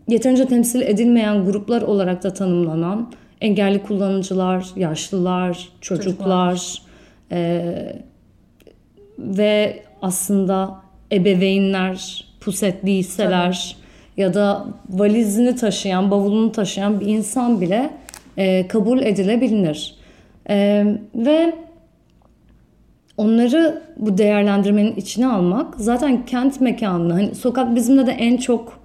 yeterince 0.07 0.45
temsil 0.45 0.81
edilmeyen 0.81 1.45
gruplar 1.45 1.81
olarak 1.81 2.23
da 2.23 2.33
tanımlanan 2.33 3.11
engelli 3.41 3.83
kullanıcılar, 3.83 4.67
yaşlılar, 4.75 5.69
çocuklar, 5.81 6.81
e, 7.31 7.75
ve 9.19 9.83
aslında 10.01 10.81
ebeveynler 11.11 12.25
puset 12.39 12.85
değilseler 12.85 13.75
ya 14.17 14.33
da 14.33 14.67
valizini 14.89 15.55
taşıyan, 15.55 16.11
bavulunu 16.11 16.51
taşıyan 16.51 16.99
bir 16.99 17.05
insan 17.05 17.61
bile 17.61 17.89
e, 18.37 18.67
kabul 18.67 19.01
edilebilir. 19.01 19.95
E, 20.49 20.85
ve 21.15 21.53
onları 23.17 23.81
bu 23.97 24.17
değerlendirmenin 24.17 24.95
içine 24.95 25.27
almak 25.27 25.75
zaten 25.77 26.25
kent 26.25 26.61
mekanını, 26.61 27.13
hani 27.13 27.35
sokak 27.35 27.75
bizimle 27.75 28.07
de 28.07 28.11
en 28.11 28.37
çok 28.37 28.79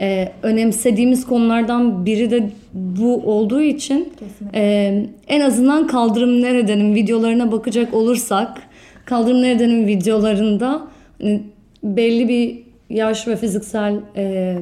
e, 0.00 0.32
önemsediğimiz 0.42 1.26
konulardan 1.26 2.06
biri 2.06 2.30
de 2.30 2.50
bu 2.74 3.16
olduğu 3.16 3.60
için 3.60 4.12
e, 4.54 5.04
en 5.28 5.40
azından 5.40 5.86
kaldırım 5.86 6.42
neredenin 6.42 6.94
videolarına 6.94 7.52
bakacak 7.52 7.94
olursak 7.94 8.62
kaldırım 9.10 9.42
neredenin 9.42 9.86
videolarında 9.86 10.82
hani 11.22 11.42
belli 11.82 12.28
bir 12.28 12.58
yaş 12.96 13.28
ve 13.28 13.36
fiziksel 13.36 13.94
e, 14.16 14.56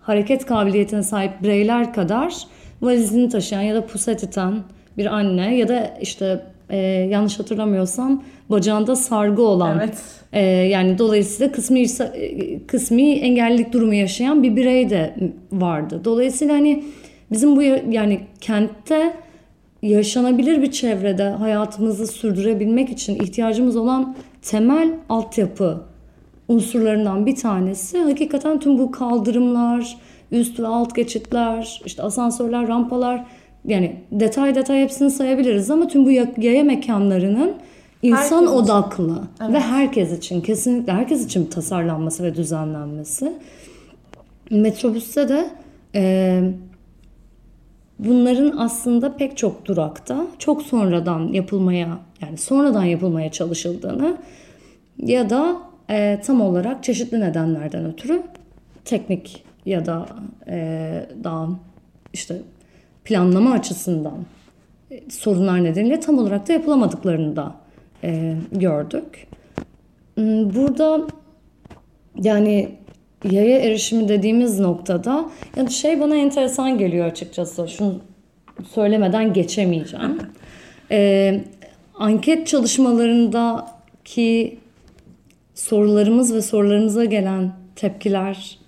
hareket 0.00 0.46
kabiliyetine 0.46 1.02
sahip 1.02 1.42
bireyler 1.42 1.92
kadar 1.94 2.34
valizini 2.82 3.28
taşıyan 3.28 3.62
ya 3.62 3.74
da 3.74 3.86
puset 3.86 4.22
iten 4.22 4.54
bir 4.98 5.06
anne 5.06 5.56
ya 5.56 5.68
da 5.68 5.94
işte 6.00 6.40
e, 6.70 6.76
yanlış 7.10 7.38
hatırlamıyorsam 7.38 8.22
bacağında 8.50 8.96
sargı 8.96 9.42
olan 9.42 9.78
Evet. 9.78 9.98
ee, 10.32 10.40
yani 10.46 10.98
dolayısıyla 10.98 11.52
kısmi 11.52 11.80
e, 12.14 12.66
kısmi 12.66 13.10
engellilik 13.12 13.72
durumu 13.72 13.94
yaşayan 13.94 14.42
bir 14.42 14.56
birey 14.56 14.90
de 14.90 15.14
vardı. 15.52 16.00
Dolayısıyla 16.04 16.54
hani 16.54 16.84
bizim 17.32 17.56
bu 17.56 17.62
ya- 17.62 17.82
yani 17.90 18.20
kentte 18.40 19.12
yaşanabilir 19.82 20.62
bir 20.62 20.70
çevrede 20.70 21.22
hayatımızı 21.28 22.06
sürdürebilmek 22.06 22.90
için 22.90 23.14
ihtiyacımız 23.14 23.76
olan 23.76 24.16
temel 24.42 24.92
altyapı 25.08 25.80
unsurlarından 26.48 27.26
bir 27.26 27.36
tanesi 27.36 27.98
hakikaten 27.98 28.60
tüm 28.60 28.78
bu 28.78 28.90
kaldırımlar, 28.90 29.96
üst 30.32 30.60
ve 30.60 30.66
alt 30.66 30.94
geçitler, 30.94 31.80
işte 31.86 32.02
asansörler, 32.02 32.68
rampalar 32.68 33.24
yani 33.64 33.96
detay 34.12 34.54
detay 34.54 34.82
hepsini 34.82 35.10
sayabiliriz 35.10 35.70
ama 35.70 35.88
tüm 35.88 36.04
bu 36.04 36.10
ya- 36.10 36.32
yaya 36.38 36.64
mekanlarının 36.64 37.52
insan 38.02 38.20
Herkes 38.22 38.36
için. 38.38 38.46
odaklı 38.56 39.22
ve 39.52 39.60
herkes 39.60 40.18
için 40.18 40.40
kesinlikle 40.40 40.92
herkes 40.92 41.24
için 41.26 41.44
tasarlanması 41.46 42.22
ve 42.24 42.34
düzenlenmesi. 42.34 43.32
Metrobüste 44.50 45.28
de 45.28 45.50
e, 45.94 46.42
bunların 48.04 48.56
aslında 48.56 49.16
pek 49.16 49.36
çok 49.36 49.64
durakta 49.66 50.26
çok 50.38 50.62
sonradan 50.62 51.32
yapılmaya 51.32 51.98
yani 52.22 52.38
sonradan 52.38 52.84
yapılmaya 52.84 53.32
çalışıldığını 53.32 54.16
ya 54.98 55.30
da 55.30 55.56
e, 55.90 56.20
tam 56.26 56.40
olarak 56.40 56.84
çeşitli 56.84 57.20
nedenlerden 57.20 57.84
ötürü 57.84 58.22
teknik 58.84 59.44
ya 59.66 59.86
da 59.86 60.06
e, 60.48 61.06
daha 61.24 61.48
işte 62.12 62.36
planlama 63.04 63.52
açısından 63.52 64.18
e, 64.90 65.10
sorunlar 65.10 65.64
nedeniyle 65.64 66.00
tam 66.00 66.18
olarak 66.18 66.48
da 66.48 66.52
yapılamadıklarını 66.52 67.36
da 67.36 67.54
e, 68.04 68.36
gördük. 68.52 69.26
Hmm, 70.14 70.54
Burada 70.54 71.06
yani 72.22 72.68
yaya 73.24 73.58
erişimi 73.58 74.08
dediğimiz 74.08 74.60
noktada 74.60 75.30
yani 75.56 75.70
şey 75.70 76.00
bana 76.00 76.16
enteresan 76.16 76.78
geliyor 76.78 77.06
açıkçası. 77.06 77.68
Şunu 77.68 78.00
söylemeden 78.74 79.32
geçemeyeceğim. 79.32 80.18
Ee, 80.92 81.40
anket 81.94 82.46
çalışmalarındaki 82.46 84.58
sorularımız 85.54 86.34
ve 86.34 86.42
sorularımıza 86.42 87.04
gelen 87.04 87.52
tepkiler 87.76 88.58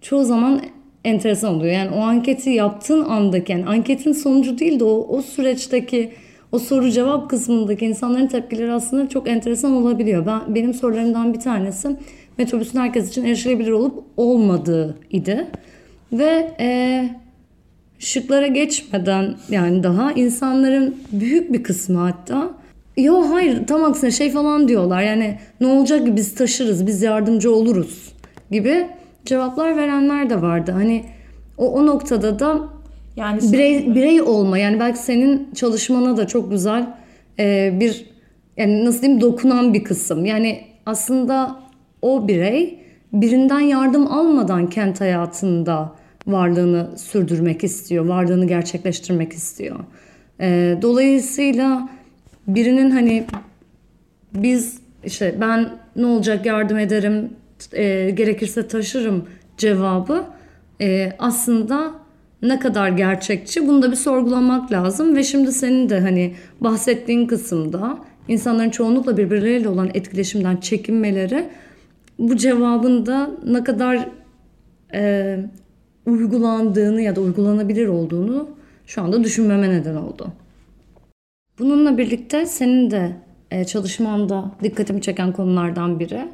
çoğu 0.00 0.24
zaman 0.24 0.62
enteresan 1.04 1.54
oluyor. 1.54 1.72
Yani 1.72 1.90
o 1.90 2.00
anketi 2.00 2.50
yaptığın 2.50 3.04
andaki 3.04 3.52
yani 3.52 3.66
anketin 3.66 4.12
sonucu 4.12 4.58
değil 4.58 4.80
de 4.80 4.84
o, 4.84 5.06
o 5.08 5.22
süreçteki 5.22 6.12
o 6.52 6.58
soru 6.58 6.90
cevap 6.90 7.30
kısmındaki 7.30 7.86
insanların 7.86 8.26
tepkileri 8.26 8.72
aslında 8.72 9.08
çok 9.08 9.28
enteresan 9.28 9.72
olabiliyor. 9.72 10.26
Ben 10.26 10.54
benim 10.54 10.74
sorularımdan 10.74 11.34
bir 11.34 11.40
tanesi 11.40 11.96
metrobüsün 12.38 12.78
herkes 12.78 13.10
için 13.10 13.24
erişilebilir 13.24 13.70
olup 13.70 14.04
olmadığı 14.16 14.98
idi. 15.10 15.46
Ve 16.12 16.54
e, 16.60 17.08
şıklara 17.98 18.46
geçmeden 18.46 19.36
yani 19.50 19.82
daha 19.82 20.12
insanların 20.12 20.96
büyük 21.12 21.52
bir 21.52 21.62
kısmı 21.62 21.98
hatta 21.98 22.58
Yo 22.98 23.30
hayır 23.30 23.66
tam 23.66 23.84
aksine 23.84 24.10
şey 24.10 24.30
falan 24.30 24.68
diyorlar 24.68 25.02
yani 25.02 25.38
ne 25.60 25.66
olacak 25.66 26.06
ki 26.06 26.16
biz 26.16 26.34
taşırız 26.34 26.86
biz 26.86 27.02
yardımcı 27.02 27.54
oluruz 27.54 28.12
gibi 28.50 28.86
cevaplar 29.24 29.76
verenler 29.76 30.30
de 30.30 30.42
vardı. 30.42 30.72
Hani 30.72 31.04
o, 31.58 31.72
o 31.72 31.86
noktada 31.86 32.38
da 32.38 32.68
Yani 33.16 33.52
birey, 33.52 33.94
birey 33.94 34.22
olma 34.22 34.58
yani 34.58 34.80
belki 34.80 34.98
senin 34.98 35.48
çalışmana 35.54 36.16
da 36.16 36.26
çok 36.26 36.50
güzel 36.50 36.94
e, 37.38 37.76
bir 37.80 38.06
yani 38.56 38.84
nasıl 38.84 39.02
diyeyim 39.02 39.20
dokunan 39.20 39.74
bir 39.74 39.84
kısım. 39.84 40.24
Yani 40.24 40.60
aslında 40.86 41.56
o 42.02 42.28
birey 42.28 42.78
birinden 43.12 43.60
yardım 43.60 44.12
almadan 44.12 44.70
kent 44.70 45.00
hayatında 45.00 45.92
varlığını 46.26 46.98
sürdürmek 46.98 47.64
istiyor, 47.64 48.04
varlığını 48.04 48.46
gerçekleştirmek 48.46 49.32
istiyor. 49.32 49.78
E, 50.40 50.78
dolayısıyla 50.82 51.88
birinin 52.48 52.90
hani 52.90 53.24
biz 54.34 54.78
işte 55.04 55.34
ben 55.40 55.68
ne 55.96 56.06
olacak 56.06 56.46
yardım 56.46 56.78
ederim 56.78 57.30
e, 57.72 58.10
gerekirse 58.10 58.68
taşırım 58.68 59.24
cevabı 59.56 60.24
e, 60.80 61.12
aslında 61.18 61.94
ne 62.42 62.58
kadar 62.58 62.88
gerçekçi 62.88 63.68
bunu 63.68 63.82
da 63.82 63.90
bir 63.90 63.96
sorgulamak 63.96 64.72
lazım 64.72 65.16
ve 65.16 65.22
şimdi 65.22 65.52
senin 65.52 65.88
de 65.88 66.00
hani 66.00 66.34
bahsettiğin 66.60 67.26
kısımda 67.26 67.98
insanların 68.28 68.70
çoğunlukla 68.70 69.16
birbirleriyle 69.16 69.68
olan 69.68 69.90
etkileşimden 69.94 70.56
çekinmeleri 70.56 71.48
bu 72.18 72.36
cevabın 72.36 73.06
da 73.06 73.30
ne 73.46 73.64
kadar 73.64 74.08
e, 74.94 75.38
uygulandığını 76.06 77.02
ya 77.02 77.16
da 77.16 77.20
uygulanabilir 77.20 77.86
olduğunu 77.86 78.48
şu 78.86 79.02
anda 79.02 79.24
düşünmeme 79.24 79.70
neden 79.70 79.96
oldu. 79.96 80.32
Bununla 81.58 81.98
birlikte 81.98 82.46
senin 82.46 82.90
de 82.90 83.12
e, 83.50 83.64
çalışmanda 83.64 84.50
dikkatimi 84.62 85.02
çeken 85.02 85.32
konulardan 85.32 86.00
biri 86.00 86.28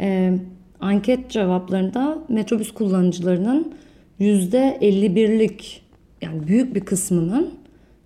e, 0.00 0.38
anket 0.80 1.30
cevaplarında 1.30 2.18
metrobüs 2.28 2.74
kullanıcılarının 2.74 3.74
%51'lik 4.20 5.82
yani 6.22 6.46
büyük 6.48 6.74
bir 6.74 6.80
kısmının 6.80 7.50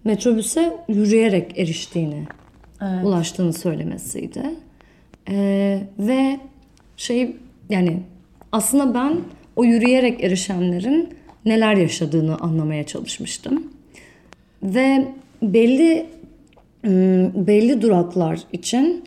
metrobüse 0.04 0.76
yürüyerek 0.88 1.58
eriştiğini, 1.58 2.26
ulaştığını 3.04 3.52
söylemesiydi. 3.52 4.42
E, 5.28 5.80
ve 5.98 6.40
şey 6.96 7.36
yani 7.70 8.00
aslında 8.52 8.94
ben 8.94 9.20
o 9.56 9.64
yürüyerek 9.64 10.24
erişenlerin 10.24 11.08
neler 11.44 11.74
yaşadığını 11.74 12.38
anlamaya 12.38 12.86
çalışmıştım. 12.86 13.72
Ve 14.62 15.08
belli 15.42 16.06
ım, 16.86 17.46
belli 17.46 17.82
duraklar 17.82 18.40
için 18.52 19.04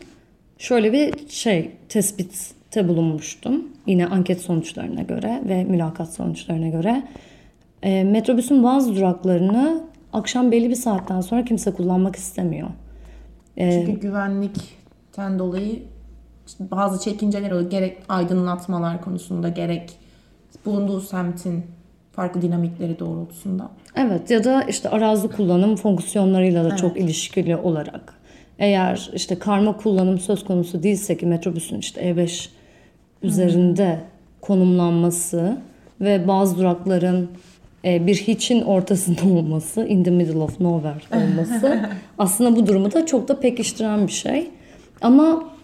şöyle 0.58 0.92
bir 0.92 1.28
şey 1.28 1.70
tespitte 1.88 2.88
bulunmuştum. 2.88 3.68
Yine 3.86 4.06
anket 4.06 4.40
sonuçlarına 4.40 5.02
göre 5.02 5.42
ve 5.48 5.64
mülakat 5.64 6.12
sonuçlarına 6.12 6.68
göre. 6.68 7.02
E, 7.82 8.04
metrobüsün 8.04 8.62
bazı 8.62 8.96
duraklarını 8.96 9.82
akşam 10.12 10.52
belli 10.52 10.70
bir 10.70 10.74
saatten 10.74 11.20
sonra 11.20 11.44
kimse 11.44 11.70
kullanmak 11.70 12.16
istemiyor. 12.16 12.68
Çünkü 13.58 14.00
güvenlikten 14.00 15.38
dolayı 15.38 15.82
işte 16.48 16.70
bazı 16.70 17.04
çekinceler 17.04 17.50
oluyor. 17.50 17.70
Gerek 17.70 17.98
aydınlatmalar 18.08 19.00
konusunda 19.00 19.48
gerek 19.48 19.92
bulunduğu 20.66 21.00
semtin 21.00 21.64
farklı 22.12 22.42
dinamikleri 22.42 22.98
doğrultusunda. 22.98 23.70
Evet 23.96 24.30
ya 24.30 24.44
da 24.44 24.62
işte 24.62 24.88
arazi 24.88 25.28
kullanım 25.28 25.76
fonksiyonlarıyla 25.76 26.64
da 26.64 26.76
çok 26.76 26.96
ilişkili 26.96 27.56
olarak. 27.56 28.14
Eğer 28.58 29.10
işte 29.14 29.38
karma 29.38 29.76
kullanım 29.76 30.18
söz 30.18 30.44
konusu 30.44 30.82
değilse 30.82 31.16
ki 31.16 31.26
metrobüsün 31.26 31.78
işte 31.78 32.00
E5 32.00 32.48
üzerinde 33.22 34.00
konumlanması 34.40 35.58
ve 36.00 36.28
bazı 36.28 36.58
durakların 36.58 37.30
e, 37.84 38.06
bir 38.06 38.16
hiçin 38.16 38.62
ortasında 38.62 39.22
olması, 39.38 39.86
in 39.86 40.04
the 40.04 40.10
middle 40.10 40.38
of 40.38 40.60
nowhere 40.60 41.00
olması 41.22 41.88
aslında 42.18 42.56
bu 42.56 42.66
durumu 42.66 42.92
da 42.92 43.06
çok 43.06 43.28
da 43.28 43.40
pekiştiren 43.40 44.06
bir 44.06 44.12
şey. 44.12 44.50
Ama 45.00 45.57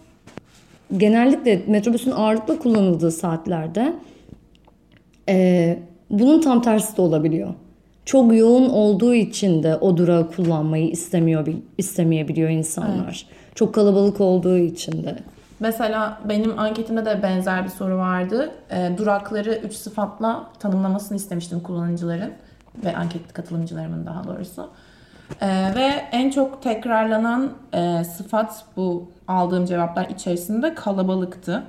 genellikle 0.97 1.62
metrobüsün 1.66 2.11
ağırlıkla 2.11 2.59
kullanıldığı 2.59 3.11
saatlerde 3.11 3.94
ee, 5.29 5.79
bunun 6.11 6.40
tam 6.40 6.62
tersi 6.62 6.97
de 6.97 7.03
olabiliyor. 7.03 7.55
Çok 8.05 8.35
yoğun 8.35 8.68
olduğu 8.68 9.14
için 9.14 9.62
de 9.62 9.77
o 9.77 9.97
durağı 9.97 10.31
kullanmayı 10.31 10.90
istemiyor 10.90 11.47
istemeyebiliyor 11.79 12.51
insanlar. 12.51 13.27
Çok 13.55 13.75
kalabalık 13.75 14.20
olduğu 14.20 14.59
için 14.59 15.03
de. 15.03 15.16
Mesela 15.61 16.20
benim 16.29 16.59
anketimde 16.59 17.05
de 17.05 17.23
benzer 17.23 17.64
bir 17.64 17.70
soru 17.70 17.97
vardı. 17.97 18.51
E, 18.70 18.99
durakları 18.99 19.61
3 19.64 19.75
sıfatla 19.75 20.47
tanımlamasını 20.59 21.16
istemiştim 21.16 21.61
kullanıcıların 21.61 22.31
ve 22.85 22.97
anket 22.97 23.33
katılımcılarımın 23.33 24.07
daha 24.07 24.25
doğrusu. 24.25 24.70
E, 25.40 25.74
ve 25.74 26.08
en 26.12 26.30
çok 26.30 26.62
tekrarlanan 26.62 27.52
e, 27.72 28.04
sıfat 28.04 28.64
bu 28.76 29.10
aldığım 29.28 29.66
cevaplar 29.66 30.08
içerisinde 30.08 30.74
kalabalıktı. 30.74 31.62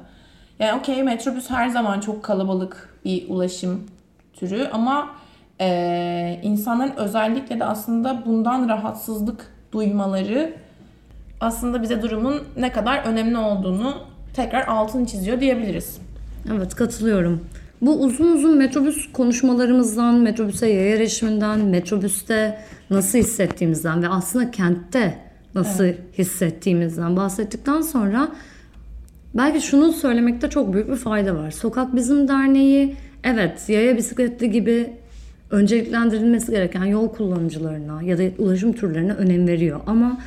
Yani 0.60 0.80
okey 0.80 1.04
metrobüs 1.04 1.50
her 1.50 1.70
zaman 1.70 2.00
çok 2.00 2.24
kalabalık 2.24 3.00
bir 3.06 3.30
ulaşım 3.30 3.84
türü 4.34 4.68
ama 4.72 5.10
e, 5.62 6.40
insanların 6.44 6.94
özellikle 6.98 7.60
de 7.60 7.66
aslında 7.66 8.24
bundan 8.26 8.70
rahatsızlık 8.70 9.54
duymaları 9.72 10.54
aslında 11.42 11.82
bize 11.82 12.02
durumun 12.02 12.44
ne 12.58 12.72
kadar 12.72 13.06
önemli 13.06 13.38
olduğunu 13.38 13.94
tekrar 14.34 14.68
altını 14.68 15.06
çiziyor 15.06 15.42
diyebiliriz. 15.42 15.98
Evet 16.52 16.76
katılıyorum. 16.76 17.46
Bu 17.82 18.04
uzun 18.04 18.32
uzun 18.32 18.58
metrobüs 18.58 19.12
konuşmalarımızdan, 19.12 20.16
metrobüse 20.16 20.70
yaya 20.70 20.96
erişiminden, 20.96 21.60
metrobüste 21.60 22.60
nasıl 22.90 23.20
hissettiğimizden 23.20 24.04
ve 24.04 24.08
aslında 24.08 24.52
kentte 24.52 25.18
nasıl 25.56 25.86
hissettiğimizden 26.18 27.16
bahsettikten 27.16 27.82
sonra 27.82 28.32
belki 29.34 29.62
şunu 29.62 29.92
söylemekte 29.92 30.50
çok 30.50 30.74
büyük 30.74 30.90
bir 30.90 30.96
fayda 30.96 31.36
var. 31.36 31.52
Sokak 31.52 31.96
Bizim 31.96 32.28
Derneği 32.28 32.96
evet 33.24 33.70
yaya 33.70 33.98
bisikletli 33.98 34.52
gibi 34.52 34.90
önceliklendirilmesi 35.52 36.52
gereken 36.52 36.86
yol 36.86 37.10
kullanıcılarına 37.10 38.02
ya 38.02 38.18
da 38.18 38.24
ulaşım 38.38 38.74
türlerine 38.74 39.14
önem 39.14 39.48
veriyor. 39.48 39.80
Ama 39.88 40.22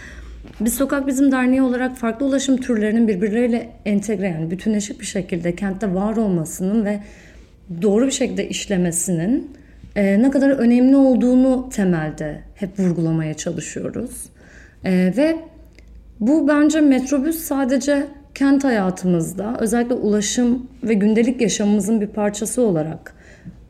biz 0.60 0.74
Sokak 0.74 1.06
Bizim 1.06 1.32
Derneği 1.32 1.62
olarak 1.62 1.96
farklı 1.96 2.26
ulaşım 2.26 2.56
türlerinin 2.56 3.08
birbirleriyle 3.08 3.70
entegre 3.84 4.28
yani 4.28 4.50
bütünleşik 4.50 5.00
bir 5.00 5.06
şekilde 5.06 5.54
kentte 5.54 5.94
var 5.94 6.16
olmasının 6.16 6.84
ve 6.84 7.00
doğru 7.82 8.06
bir 8.06 8.10
şekilde 8.10 8.48
işlemesinin 8.48 9.50
e, 9.98 10.22
ne 10.22 10.30
kadar 10.30 10.50
önemli 10.50 10.96
olduğunu 10.96 11.68
temelde 11.72 12.40
hep 12.54 12.78
vurgulamaya 12.78 13.34
çalışıyoruz. 13.34 14.26
E, 14.84 14.92
ve 15.16 15.36
bu 16.20 16.48
bence 16.48 16.80
metrobüs 16.80 17.38
sadece 17.38 18.06
kent 18.34 18.64
hayatımızda 18.64 19.56
özellikle 19.60 19.94
ulaşım 19.94 20.66
ve 20.82 20.94
gündelik 20.94 21.40
yaşamımızın 21.40 22.00
bir 22.00 22.06
parçası 22.06 22.62
olarak 22.62 23.14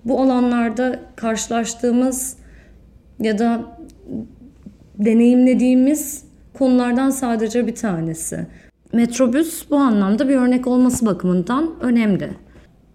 bu 0.04 0.20
alanlarda 0.20 1.00
karşılaştığımız 1.16 2.36
ya 3.20 3.38
da 3.38 3.60
deneyimlediğimiz 4.98 6.24
konulardan 6.54 7.10
sadece 7.10 7.66
bir 7.66 7.74
tanesi. 7.74 8.46
Metrobüs 8.92 9.70
bu 9.70 9.76
anlamda 9.76 10.28
bir 10.28 10.36
örnek 10.36 10.66
olması 10.66 11.06
bakımından 11.06 11.70
önemli. 11.80 12.30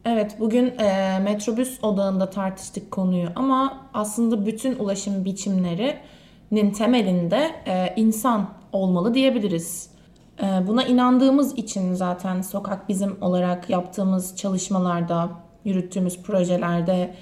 Evet 0.06 0.36
bugün 0.40 0.80
e, 0.80 1.20
metrobüs 1.20 1.84
odağında 1.84 2.30
tartıştık 2.30 2.92
konuyu 2.92 3.30
ama 3.36 3.88
aslında 3.94 4.46
bütün 4.46 4.80
ulaşım 4.80 5.26
biçimlerinin 5.26 6.72
temelinde 6.72 7.52
e, 7.68 7.94
insan 7.96 8.50
olmalı 8.72 9.14
diyebiliriz. 9.14 9.94
Ee, 10.42 10.68
Buna 10.68 10.84
inandığımız 10.84 11.58
için 11.58 11.94
zaten 11.94 12.42
sokak 12.42 12.90
bizim 12.90 13.18
olarak 13.22 13.70
yaptığımız 13.70 14.36
çalışmalarda, 14.36 15.30
yürüttüğümüz 15.66 16.22
projelerde 16.22 17.16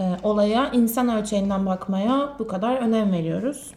e, 0.00 0.04
olaya 0.22 0.70
insan 0.70 1.08
ölçeğinden 1.08 1.66
bakmaya 1.66 2.36
bu 2.38 2.46
kadar 2.46 2.76
önem 2.76 3.12
veriyoruz. 3.12 3.70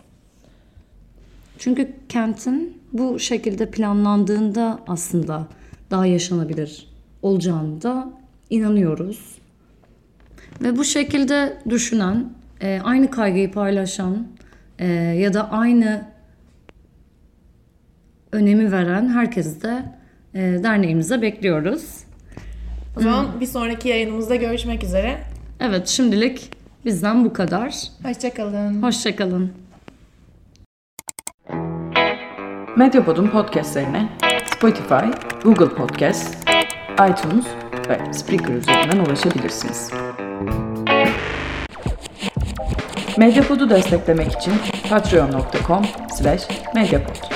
Çünkü 1.57 1.95
kentin 2.09 2.81
bu 2.93 3.19
şekilde 3.19 3.71
planlandığında 3.71 4.79
aslında 4.87 5.47
daha 5.91 6.05
yaşanabilir 6.05 6.87
olacağını 7.21 7.81
da 7.81 8.09
inanıyoruz. 8.49 9.35
Ve 10.61 10.77
bu 10.77 10.83
şekilde 10.83 11.57
düşünen, 11.69 12.29
e, 12.61 12.79
aynı 12.83 13.11
kaygıyı 13.11 13.51
paylaşan 13.51 14.27
e, 14.79 14.87
ya 14.93 15.33
da 15.33 15.51
aynı 15.51 16.07
önemi 18.31 18.71
veren 18.71 19.09
herkesi 19.09 19.61
de 19.61 19.83
e, 20.33 20.39
derneğimize 20.63 21.21
bekliyoruz. 21.21 22.05
O 22.97 23.01
zaman 23.01 23.39
bir 23.39 23.45
sonraki 23.45 23.89
yayınımızda 23.89 24.35
görüşmek 24.35 24.83
üzere. 24.83 25.17
Evet 25.59 25.87
şimdilik 25.87 26.51
bizden 26.85 27.25
bu 27.25 27.33
kadar. 27.33 27.75
Hoşçakalın. 28.03 28.83
Hoşçakalın. 28.83 29.51
Medyapod'un 32.77 33.27
podcastlerine 33.27 34.09
Spotify, 34.55 35.05
Google 35.43 35.69
Podcast, 35.69 36.37
iTunes 37.09 37.45
ve 37.89 38.13
Spreaker 38.13 38.53
üzerinden 38.53 38.97
ulaşabilirsiniz. 38.97 39.91
Medyapod'u 43.17 43.69
desteklemek 43.69 44.31
için 44.31 44.53
patreon.com 44.89 45.85
slash 46.17 46.47
medyapod. 46.75 47.34